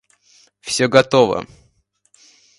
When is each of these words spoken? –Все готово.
–Все 0.61 0.87
готово. 0.87 1.45